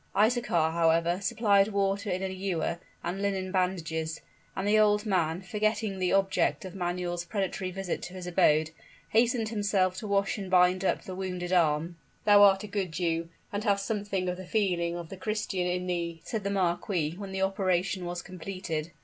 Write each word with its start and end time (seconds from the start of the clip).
Isaachar, 0.15 0.71
however, 0.73 1.19
supplied 1.21 1.67
water 1.67 2.09
in 2.09 2.23
an 2.23 2.31
ewer, 2.35 2.79
and 3.03 3.21
linen 3.21 3.51
bandages; 3.51 4.21
and 4.55 4.67
the 4.67 4.79
old 4.79 5.05
man, 5.05 5.43
forgetting 5.43 5.99
the 5.99 6.11
object 6.11 6.65
of 6.65 6.73
Manuel's 6.73 7.23
predatory 7.23 7.69
visit 7.69 8.01
to 8.01 8.15
his 8.15 8.25
abode, 8.25 8.71
hastened 9.09 9.49
himself 9.49 9.95
to 9.97 10.07
wash 10.07 10.39
and 10.39 10.49
bind 10.49 10.83
up 10.83 11.03
the 11.03 11.13
wounded 11.13 11.53
arm. 11.53 11.97
"Thou 12.25 12.41
art 12.41 12.63
a 12.63 12.67
good 12.67 12.91
Jew 12.91 13.29
and 13.53 13.63
hast 13.63 13.85
something 13.85 14.27
of 14.27 14.37
the 14.37 14.47
feeling 14.47 14.95
of 14.97 15.09
the 15.09 15.17
Christian 15.17 15.67
in 15.67 15.85
thee," 15.85 16.19
said 16.23 16.43
the 16.43 16.49
marquis, 16.49 17.11
when 17.15 17.31
the 17.31 17.43
operation 17.43 18.03
was 18.05 18.23
completed. 18.23 18.89